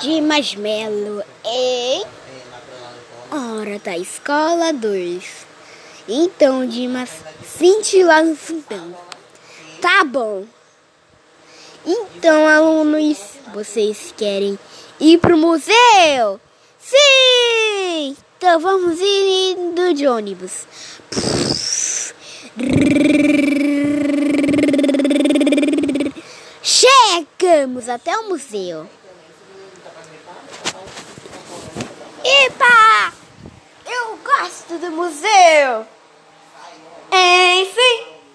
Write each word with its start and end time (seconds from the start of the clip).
de 0.00 0.20
marshmallow 0.20 1.22
e 1.44 2.04
hora 3.30 3.78
da 3.78 3.96
escola 3.96 4.72
2. 4.72 5.46
Então, 6.08 6.66
Dimas, 6.66 7.10
sente 7.44 8.02
lá 8.02 8.22
no 8.22 8.34
fundão. 8.34 8.96
Tá 9.80 10.02
bom. 10.04 10.44
Então, 11.86 12.48
alunos, 12.48 13.18
vocês 13.54 14.12
querem 14.16 14.58
ir 14.98 15.18
pro 15.18 15.36
museu? 15.36 16.40
Sim! 16.78 18.16
Então 18.36 18.58
vamos 18.58 18.98
indo 19.00 19.92
de 19.94 20.06
ônibus. 20.06 20.66
Chegamos 26.62 27.88
até 27.88 28.16
o 28.16 28.28
museu. 28.30 28.88
Museu! 35.10 35.86